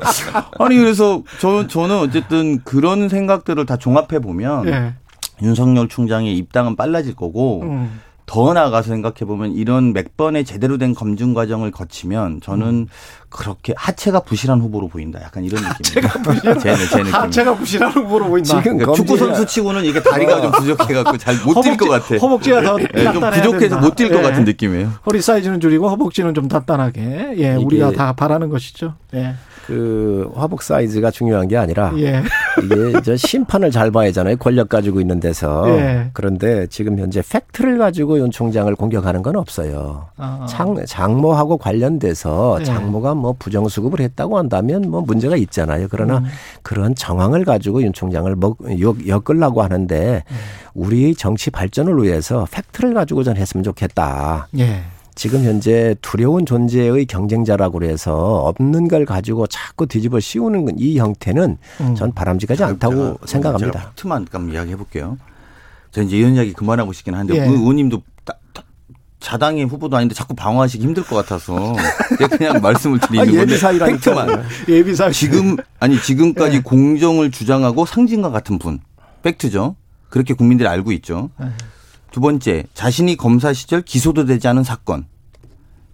[0.60, 4.94] 아니 그래서 저 저는 어쨌든 그런 생각들을 다 종합해 보면 예.
[5.42, 8.00] 윤석열 총장의 입당은 빨라질 거고 음.
[8.32, 12.88] 더 나아가서 생각해 보면 이런 몇 번의 제대로 된 검증 과정을 거치면 저는 음.
[13.30, 15.22] 그렇게 하체가 부실한 후보로 보인다.
[15.22, 16.58] 약간 이런 느낌입니다.
[16.60, 17.14] 제, 제 느낌.
[17.14, 18.48] 하체가 부실한 후보로 보인다.
[18.62, 22.16] 지금 그러니까 축구 선수 치고는 이게 다리가 좀 부족해갖고 잘 못 뛸 것 같아.
[22.16, 23.80] 허벅지가 더 예, 좀 부족해서.
[23.80, 24.22] 못 뛸것 예.
[24.22, 24.94] 같은 느낌이에요.
[25.06, 27.34] 허리 사이즈는 줄이고 허벅지는 좀 단단하게.
[27.36, 28.94] 예, 우리가 다 바라는 것이죠.
[29.14, 29.36] 예.
[29.66, 32.22] 그 화복 사이즈가 중요한 게 아니라 예.
[32.64, 34.38] 이게 저 심판을 잘 봐야 하잖아요.
[34.38, 35.70] 권력 가지고 있는 데서.
[35.70, 36.10] 예.
[36.14, 40.08] 그런데 지금 현재 팩트를 가지고 윤 총장을 공격하는 건 없어요.
[40.18, 40.46] 아.
[40.50, 42.66] 장, 장모하고 관련돼서 예.
[42.66, 45.88] 장모가 뭐 부정수급을 했다고 한다면 뭐 문제가 있잖아요.
[45.90, 46.26] 그러나 음.
[46.62, 50.36] 그런 정황을 가지고 윤 총장을 먹, 엮, 엮으려고 하는데 음.
[50.74, 54.48] 우리 정치 발전을 위해서 팩트를 가지고 전 했으면 좋겠다.
[55.12, 55.16] 예.
[55.16, 58.14] 지금 현재 두려운 존재의 경쟁자라고 그래서
[58.46, 61.96] 없는 걸 가지고 자꾸 뒤집어 씌우는 이 형태는 음.
[61.96, 63.72] 전 바람직하지 않다고 제가- 생각합니다.
[63.80, 65.18] 제가 팩트만 잠깐 이야기해 볼게요.
[65.92, 67.46] 저 이제 이런 이야기 그만하고 싶긴 한데 예.
[67.46, 68.64] 그 의원님도 따- 따-
[69.20, 71.76] 자당의 후보도 아닌데 자꾸 방어하시기 힘들 것 같아서
[72.38, 74.16] 그냥 말씀을 드리는 아, 건데 예비사위라니까요.
[74.26, 76.62] 팩트만 예비사 지금 아니 지금까지 예.
[76.62, 78.80] 공정을 주장하고 상징과 같은 분
[79.22, 79.76] 팩트죠.
[80.10, 81.30] 그렇게 국민들이 알고 있죠.
[82.12, 82.14] 예.
[82.14, 85.06] 두 번째 자신이 검사 시절 기소도 되지 않은 사건.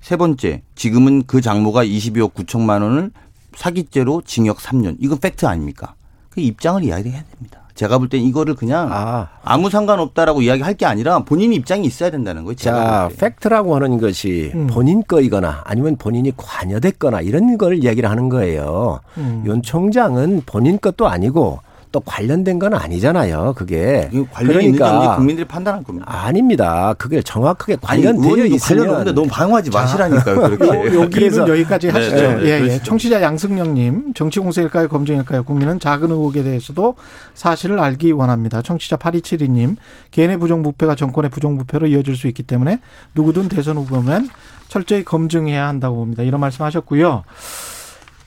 [0.01, 3.12] 세 번째 지금은 그 장모가 22억 9천만 원을
[3.56, 4.97] 사기죄로 징역 3년.
[4.99, 5.95] 이건 팩트 아닙니까?
[6.30, 7.62] 그 입장을 이야기해야 됩니다.
[7.73, 9.27] 제가 볼 땐 이거를 그냥 아.
[9.43, 12.56] 아무 상관없다라고 이야기할 게 아니라 본인 입장이 있어야 된다는 거예요.
[12.56, 13.15] 제가 자.
[13.19, 14.65] 팩트라고 하는 것이 음.
[14.67, 19.01] 본인 거이거나 아니면 본인이 관여됐거나 이런 걸 이야기를 하는 거예요.
[19.17, 19.43] 음.
[19.45, 21.60] 윤 총장은 본인 것도 아니고
[21.91, 23.54] 또 관련된 건 아니잖아요.
[23.56, 24.10] 그게.
[24.36, 26.06] 그러니까 국민들이 판단할 겁니다.
[26.08, 26.93] 아닙니다.
[26.97, 30.36] 그게 정확하게 관련되어 있으면 관련 없는데 너무 방어하지 마시라니까요.
[30.58, 30.95] 그렇게.
[30.95, 32.15] 요, 여기는 여기까지 하시죠.
[32.15, 32.50] 네, 네, 네.
[32.50, 32.84] 예, 예.
[32.84, 35.43] 청취자 양승영님, 정치 공세일까요, 검증일까요?
[35.43, 36.95] 국민은 작은 의혹에 대해서도
[37.34, 38.62] 사실을 알기 원합니다.
[38.62, 39.78] 청취자 8272님,
[40.12, 42.80] 개인의 부정부패가 정권의 부정부패로 이어질 수 있기 때문에
[43.15, 44.30] 누구든 대선 후보면
[44.67, 46.23] 철저히 검증해야 한다고 봅니다.
[46.23, 47.23] 이런 말씀하셨고요.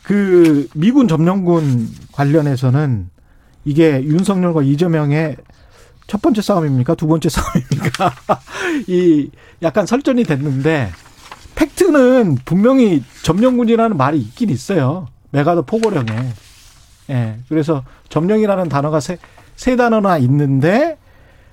[0.03, 3.11] 그 미군 점령군 관련해서는
[3.65, 5.37] 이게 윤석열과 이재명의
[6.07, 6.95] 첫 번째 싸움입니까?
[6.95, 8.13] 두 번째 싸움입니까?
[8.89, 9.31] 이
[9.63, 10.91] 약간 설전이 됐는데
[11.55, 15.07] 팩트는 분명히 점령군이라는 말이 있긴 있어요.
[15.31, 16.33] 메가더 포고령에.
[17.11, 17.39] 예.
[17.49, 19.19] 그래서 점령이라는 단어가 세,
[19.57, 20.97] 세 단어나 있는데,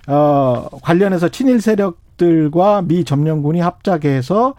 [0.08, 4.56] 어, 관련해서 친일 세력들과 미 점령군이 합작해서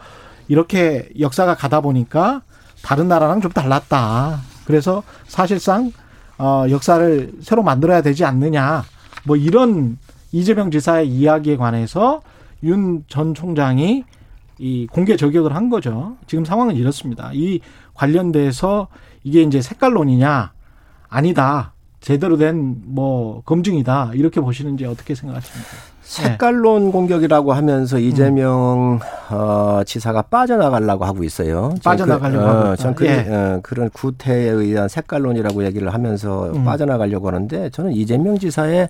[0.49, 2.43] 이렇게 역사가 가다 보니까
[2.83, 4.41] 다른 나라랑 좀 달랐다.
[4.65, 5.93] 그래서 사실상,
[6.39, 8.85] 어, 역사를 새로 만들어야 되지 않느냐.
[9.25, 9.99] 뭐 이런
[10.33, 12.23] 이재명 지사의 이야기에 관해서
[12.63, 14.05] 윤 전 총장이
[14.59, 16.17] 이 공개 저격을 한 거죠.
[16.27, 17.31] 지금 상황은 이렇습니다.
[17.33, 17.61] 이
[17.95, 18.89] 관련돼서
[19.25, 20.53] 이게 이제 색깔론이냐
[21.09, 21.73] 아니다.
[22.01, 24.13] 제대로 된 뭐 검증이다.
[24.15, 25.69] 이렇게 보시는지 어떻게 생각하십니까?
[26.09, 31.75] 색깔론 공격이라고 하면서 이재명 어, 지사가 빠져나가려고 하고 있어요.
[31.83, 32.77] 전 빠져나가려고 그, 하고 어.
[32.77, 33.27] 전 그, 예.
[33.29, 36.65] 어, 그런 구태에 의한 색깔론이라고 얘기를 하면서 음.
[36.65, 38.89] 빠져나가려고 하는데 저는 이재명 지사의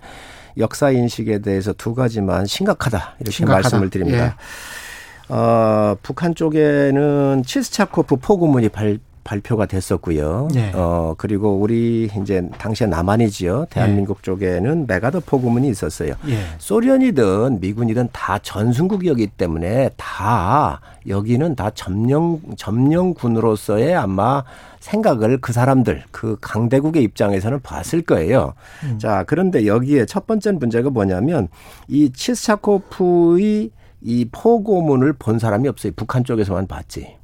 [0.59, 3.63] 역사 인식에 대해서 두 가지만 심각하다 이렇게 심각하다.
[3.63, 4.25] 말씀을 드립니다.
[4.25, 5.35] 예.
[5.35, 10.49] 어, 북한 쪽에는 치스차코프 포고문이 발, 발표가 됐었고요.
[10.55, 10.73] 예.
[10.75, 13.67] 어, 그리고 우리 이제 당시에 남한이지요.
[13.69, 16.15] 대한민국 쪽에는 메가더 포고문이 있었어요.
[16.29, 16.39] 예.
[16.57, 24.45] 소련이든 미군이든 다 전순국이었기 때문에 다 여기는 다 점령 점령군으로서의 아마
[24.81, 28.55] 생각을 그 사람들 그 강대국의 입장에서는 봤을 거예요.
[28.97, 31.49] 자 그런데 여기에 첫 번째 문제가 뭐냐면
[31.87, 35.93] 이 치스차코프의 이 포고문을 본 사람이 없어요.
[35.97, 37.19] 북한 쪽에서만 봤지.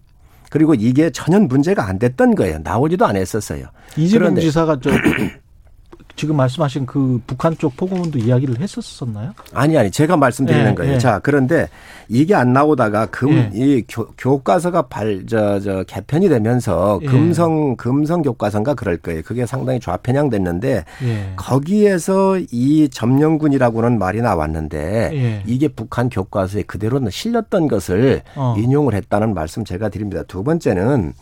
[0.55, 2.61] 그리고 이게 전혀 문제가 안 됐던 거예요.
[2.63, 3.67] 나오지도 않았었어요.
[3.97, 4.91] 이재명 그런데- 지사가 저
[6.17, 9.33] 지금 말씀하신 그 북한 쪽 포고문도 이야기를 했었었나요?
[9.53, 10.95] 아니 아니 제가 말씀드리는 예, 거예요.
[10.95, 10.99] 예.
[10.99, 11.69] 자 그런데
[12.09, 13.51] 이게 안 나오다가 금 예.
[13.53, 13.85] 이
[14.19, 17.07] 교과서가 발저저 개편이 되면서 예.
[17.07, 19.23] 금성 금성 교과서인가 그럴 거예요.
[19.23, 21.33] 그게 상당히 좌편향됐는데 예.
[21.37, 25.43] 거기에서 이 점령군이라고는 말이 나왔는데 예.
[25.47, 28.55] 이게 북한 교과서에 그대로 실렸던 것을 어.
[28.57, 30.23] 인용을 했다는 말씀 제가 드립니다.
[30.29, 31.13] 두 번째는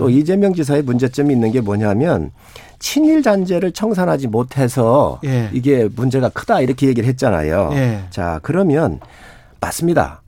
[0.00, 0.10] 또 음.
[0.10, 2.30] 이재명 지사의 문제점이 있는 게 뭐냐면
[2.78, 5.50] 친일 잔재를 청산하지 못해서 예.
[5.52, 7.68] 이게 문제가 크다 이렇게 얘기를 했잖아요.
[7.74, 8.04] 예.
[8.08, 8.98] 자 그러면
[9.60, 10.22] 맞습니다.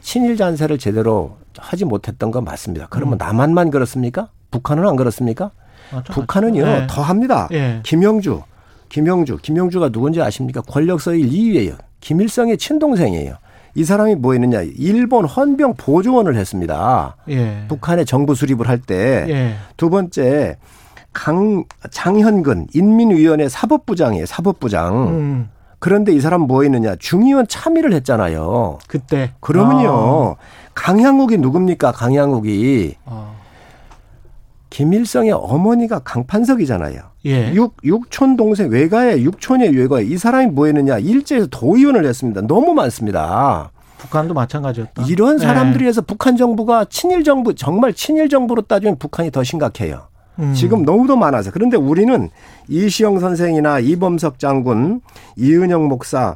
[0.00, 2.86] 친일 잔재를 제대로 하지 못했던 건 맞습니다.
[2.88, 3.18] 그러면 음.
[3.18, 4.30] 남한만 그렇습니까?
[4.50, 5.50] 북한은 안 그렇습니까?
[5.92, 6.82] 맞죠, 북한은요 맞죠.
[6.82, 6.86] 예.
[6.88, 7.48] 더 합니다.
[7.52, 7.80] 예.
[7.82, 8.40] 김영주,
[8.88, 10.62] 김영주, 김영주가 누군지 아십니까?
[10.62, 11.76] 권력서일 2위예요.
[12.00, 13.34] 김일성의 친동생이에요.
[13.74, 14.62] 이 사람이 뭐 했느냐?
[14.76, 17.16] 일본 헌병 보조원을 했습니다.
[17.28, 17.64] 예.
[17.68, 19.24] 북한의 정부 수립을 할 때.
[19.28, 19.54] 예.
[19.76, 20.56] 두 번째
[21.12, 24.26] 강 장현근 인민위원회 사법부장이에요.
[24.26, 25.08] 사법부장.
[25.08, 25.50] 음.
[25.78, 26.94] 그런데 이 사람 뭐 했느냐?
[26.96, 28.78] 중의원 참의를 했잖아요.
[28.86, 30.36] 그때 그러면요.
[30.74, 31.92] 강양욱이 누굽니까?
[31.92, 33.32] 강양욱이 아.
[34.72, 37.02] 김일성의 어머니가 강판석이잖아요.
[37.26, 37.52] 예.
[37.52, 42.40] 육, 육촌 동생 외가에 육촌의 외가에 이 사람이 뭐 했느냐 일제에서 도의원을 했습니다.
[42.40, 43.70] 너무 많습니다.
[43.98, 45.04] 북한도 마찬가지였다.
[45.08, 45.44] 이런 예.
[45.44, 50.08] 사람들이 해서 북한 정부가 친일 정부 정말 친일 정부로 따지면 북한이 더 심각해요.
[50.38, 50.54] 음.
[50.54, 52.30] 지금 너무도 많아서 그런데 우리는
[52.68, 55.02] 이시영 선생이나 이범석 장군,
[55.36, 56.34] 이은영 목사,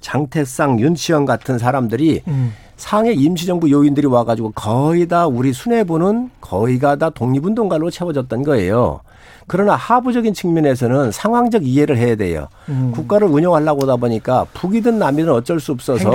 [0.00, 2.52] 장태상, 윤치영 같은 사람들이 음.
[2.78, 9.00] 상해 임시정부 요인들이 와가지고 거의 다 우리 수뇌부는 거의가 다 독립운동가로 채워졌던 거예요.
[9.48, 12.48] 그러나 하부적인 측면에서는 상황적 이해를 해야 돼요.
[12.68, 12.92] 음.
[12.94, 16.08] 국가를 운영하려고 하다 보니까 북이든 남이든 어쩔 수 없어서.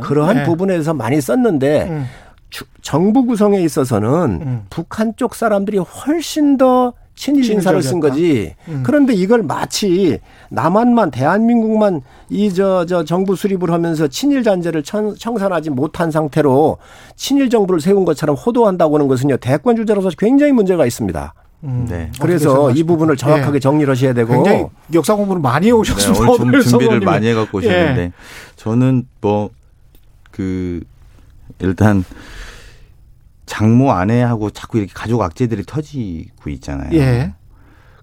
[0.00, 0.44] 그러한 네.
[0.44, 2.06] 부분에서 많이 썼는데 음.
[2.48, 4.10] 주- 정부 구성에 있어서는
[4.42, 4.66] 음.
[4.70, 8.54] 북한 쪽 사람들이 훨씬 더 친일 인사를 쓴 거지.
[8.68, 8.82] 음.
[8.82, 15.68] 그런데 이걸 마치 남한만 대한민국만 이 저 저 정부 수립을 하면서 친일 잔재를 청, 청산하지
[15.68, 16.78] 못한 상태로
[17.16, 21.34] 친일 정부를 세운 것처럼 호도한다고 하는 것은요 대권 주자로서 굉장히 문제가 있습니다.
[21.64, 21.86] 음.
[21.90, 22.10] 네.
[22.22, 22.82] 그래서 이?
[22.84, 23.60] 부분을 정확하게 예.
[23.60, 26.22] 정리를 하셔야 되고 굉장히 역사 공부를 많이 네, 오셨습니다.
[26.22, 27.00] 오늘 좀 오늘 준비를.
[27.00, 28.12] 많이 해갖고 오셨는데 예.
[28.56, 29.50] 저는 뭐
[30.32, 30.80] 그
[31.58, 32.02] 일단
[33.50, 36.96] 장모 아내하고 자꾸 이렇게 가족 악재들이 터지고 있잖아요.
[36.96, 37.34] 예.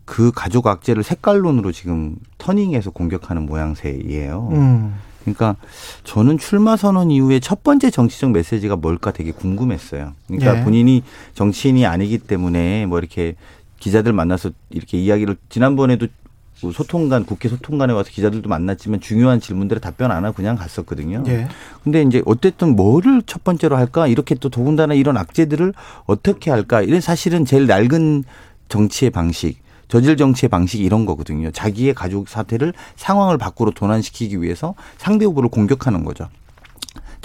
[0.04, 4.50] 그 가족 악재를 색깔론으로 지금 터닝해서 공격하는 모양새예요.
[4.52, 4.96] 음.
[5.22, 5.56] 그러니까
[6.04, 10.12] 저는 출마 선언 이후에 첫 번째 정치적 메시지가 뭘까 되게 궁금했어요.
[10.28, 10.64] 그러니까 예.
[10.66, 13.36] 본인이 정치인이 아니기 때문에 뭐 이렇게
[13.80, 16.27] 기자들 만나서 이렇게 이야기를 지난번에도 뭐
[16.60, 21.24] 소통관 국회 소통관에 와서 기자들도 만났지만 중요한 질문들에 답변 안 하고 그냥 갔었거든요.
[21.28, 21.48] 예.
[21.84, 25.74] 근데 이제 어쨌든 뭐를 첫 번째로 할까 이렇게 또 더군다나 이런 악재들을
[26.06, 28.24] 어떻게 할까 이런 사실은 제일 낡은
[28.70, 31.52] 정치의 방식 저질 정치의 방식이 이런 거거든요.
[31.52, 36.28] 자기의 가족 사태를 상황을 밖으로 도난시키기 위해서 상대 후보를 공격하는 거죠.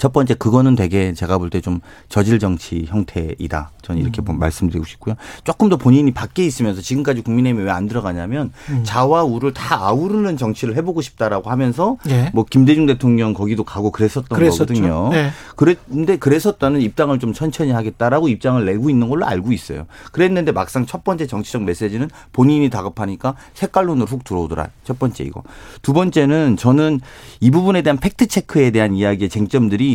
[0.03, 3.71] 첫 번째 그거는 되게 제가 볼 때 좀 저질 정치 형태이다.
[3.83, 4.25] 저는 이렇게 음.
[4.25, 5.15] 본- 말씀드리고 싶고요.
[5.45, 8.81] 조금 더 본인이 밖에 있으면서 지금까지 국민의힘에 왜안 들어가냐면 음.
[8.83, 12.31] 자와 우를 다 아우르는 정치를 해보고 싶다라고 하면서 예.
[12.33, 14.65] 뭐 김대중 대통령 거기도 가고 그랬었던 그랬었죠.
[14.65, 15.09] 거거든요.
[15.11, 15.29] 네.
[15.55, 19.85] 그랬는데 그랬었다는 입당을 좀 천천히 하겠다라고 입장을 내고 있는 걸로 알고 있어요.
[20.11, 24.67] 그랬는데 막상 첫 번째 정치적 메시지는 본인이 다급하니까 색깔론으로 훅 들어오더라.
[24.83, 25.43] 첫 번째 이거.
[25.81, 26.99] 두 번째는 저는
[27.39, 29.92] 이 부분에 대한 팩트 체크에 대한 이야기의 쟁점들이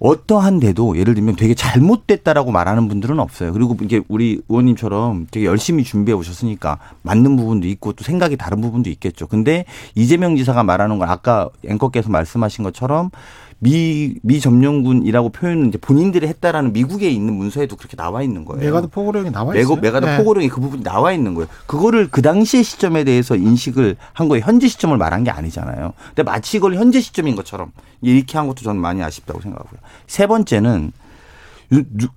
[0.00, 3.52] 어떠한 데도 예를 들면 되게 잘못됐다라고 말하는 분들은 없어요.
[3.52, 8.90] 그리고 이게 우리 의원님처럼 되게 열심히 준비해 오셨으니까 맞는 부분도 있고 또 생각이 다른 부분도
[8.90, 9.26] 있겠죠.
[9.26, 13.10] 근데 이재명 지사가 말하는 건 아까 앵커께서 말씀하신 것처럼
[13.58, 18.62] 미, 미 점령군이라고 표현은 이제 본인들이 했다라는 미국에 있는 문서에도 그렇게 나와 있는 거예요.
[18.62, 19.76] 맥아더 포고령이 나와 있어요.
[19.76, 20.18] 맥아더 네.
[20.18, 21.48] 포고령이 그 부분이 나와 있는 거예요.
[21.66, 24.44] 그거를 그 당시의 시점에 대해서 인식을 한 거예요.
[24.44, 25.92] 현재 시점을 말한 게 아니잖아요.
[26.08, 29.80] 근데 마치 이걸 현재 시점인 것처럼 이렇게 한 것도 저는 많이 아쉽다고 생각하고요.
[30.06, 30.92] 세 번째는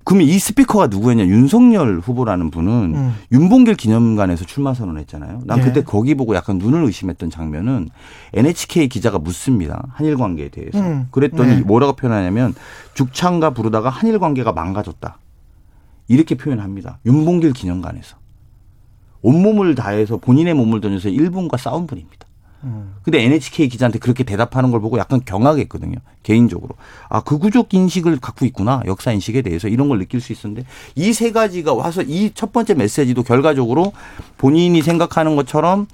[0.04, 1.26] 그러면 이 스피커가 누구였냐?
[1.26, 3.14] 윤석열 후보라는 분은 음.
[3.32, 5.42] 윤봉길 기념관에서 출마 선언했잖아요.
[5.44, 5.62] 난 예.
[5.62, 7.88] 그때 거기 보고 약간 눈을 의심했던 장면은
[8.34, 9.86] NHK 기자가 묻습니다.
[9.94, 10.78] 한일 관계에 대해서.
[10.78, 11.08] 음.
[11.10, 11.60] 그랬더니 네.
[11.62, 12.54] 뭐라고 표현하냐면
[12.94, 15.18] 죽창가 부르다가 한일 관계가 망가졌다.
[16.08, 16.98] 이렇게 표현합니다.
[17.06, 18.16] 윤봉길 기념관에서.
[19.22, 22.27] 온몸을 다해서 본인의 몸을 던져서 일본과 싸운 분입니다.
[22.64, 22.94] 음.
[23.02, 25.98] 근데 NHK 기자한테 그렇게 대답하는 걸 보고 약간 경악했거든요.
[26.24, 26.74] 개인적으로.
[27.08, 28.82] 아, 극우적 인식을 갖고 있구나.
[28.86, 30.66] 역사 인식에 대해서 이런 걸 느낄 수 있었는데
[30.96, 33.92] 이 세 가지가 와서 이 첫 번째 메시지도 결과적으로
[34.38, 35.86] 본인이 생각하는 것처럼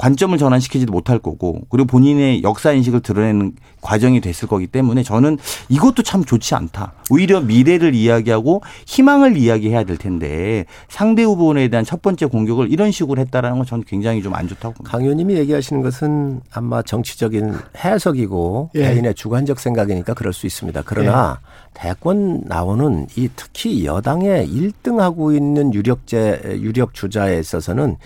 [0.00, 5.36] 관점을 전환시키지도 못할 거고 그리고 본인의 역사 인식을 드러내는 과정이 됐을 거기 때문에 저는
[5.68, 6.94] 이것도 참 좋지 않다.
[7.10, 13.20] 오히려 미래를 이야기하고 희망을 이야기해야 될 텐데 상대 후보에 대한 첫 번째 공격을 이런 식으로
[13.20, 14.90] 했다라는 건 저는 굉장히 좀 안 좋다고 봅니다.
[14.90, 17.52] 강 의원님이 얘기하시는 것은 아마 정치적인
[17.84, 18.88] 해석이고 예.
[18.94, 20.82] 개인의 주관적 생각이니까 그럴 수 있습니다.
[20.86, 21.40] 그러나
[21.74, 27.96] 대권 나오는 이 특히 여당의 1등하고 있는 유력제 유력 주자에 있어서는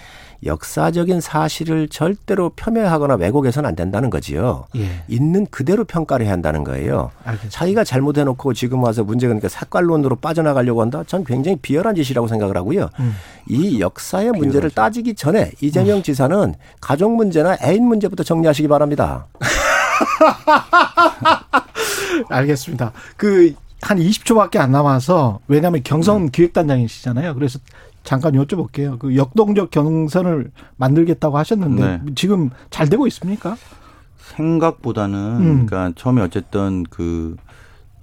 [0.44, 4.66] 역사적인 사실을 절대로 폄훼하거나 왜곡해서는 안 된다는 거지요.
[4.76, 5.02] 예.
[5.08, 7.10] 있는 그대로 평가를 해야 한다는 거예요.
[7.24, 7.58] 알겠습니다.
[7.58, 11.04] 자기가 잘못해놓고 지금 와서 문제가 그러니까 색깔론으로 빠져나가려고 한다?
[11.06, 12.90] 전 굉장히 비열한 짓이라고 생각을 하고요.
[13.00, 13.14] 음.
[13.48, 19.26] 이 역사의 문제를 따지기 전에 이재명 지사는 가족 문제나 애인 문제부터 정리하시기 바랍니다.
[22.28, 22.92] 알겠습니다.
[23.16, 27.34] 그한 20초밖에 안 남아서 왜냐하면 경선 기획단장이시잖아요.
[27.34, 27.58] 그래서
[28.04, 28.98] 잠깐 여쭤볼게요.
[28.98, 32.00] 그 역동적 경선을 만들겠다고 하셨는데 네.
[32.14, 33.56] 지금 잘 되고 있습니까?
[34.18, 35.66] 생각보다는 음.
[35.66, 37.36] 그러니까 처음에 어쨌든 그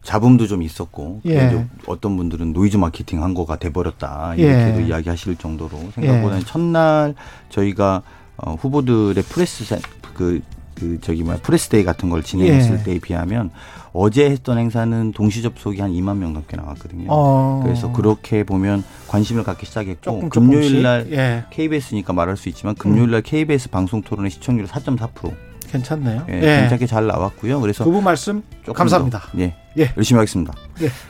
[0.04, 1.68] 잡음도 좀 있었고 예.
[1.86, 4.42] 어떤 분들은 노이즈 마케팅 한 거가 돼버렸다 예.
[4.42, 6.46] 이렇게도 이야기하실 정도로 생각보다는 예.
[6.46, 7.16] 첫날
[7.50, 8.02] 저희가
[8.38, 9.80] 어, 후보들의 프레스 세-
[10.16, 10.42] 그,
[10.74, 12.84] 그 저기 뭐야 press day 같은 걸 진행했을 예.
[12.84, 13.52] 때에 비하면
[13.94, 17.08] 어제 했던 행사는 동시 접속이 한 2만 명 넘게 나왔거든요.
[17.10, 17.62] 어.
[17.64, 20.82] 그래서 그렇게 보면 관심을 갖기 시작했고 조금 금요일.
[20.82, 21.44] 날 예.
[21.50, 25.34] KBS니까 말할 수 있지만 금요일 날 KBS 방송 토론의 시청률 4.4%.
[25.70, 26.26] 괜찮네요.
[26.30, 26.60] 예, 예.
[26.62, 27.62] 괜찮게 잘 나왔고요.
[27.62, 29.20] 그래서 그분 말씀 감사합니다.
[29.20, 29.92] 더, 예, 예.
[29.96, 30.54] 열심히 하겠습니다.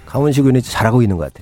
[0.05, 1.39] 강원식 의원이 잘하고 있는 것 같아요.